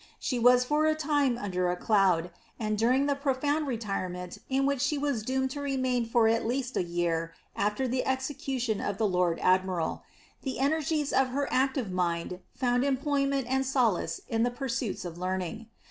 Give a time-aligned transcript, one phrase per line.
[0.17, 4.81] She was for a time under a cloud, and during the profound retirement in which
[4.81, 9.07] she was doomed to remain for at least a year after the execution of the
[9.07, 10.01] lord admiral,
[10.41, 15.67] the energies of her active mind found employment and solace in the pursuits of learning.